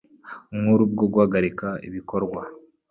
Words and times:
Nkuru 0.59 0.83
bwo 0.91 1.05
guhagarika 1.13 1.67
ibikorwa 1.87 2.41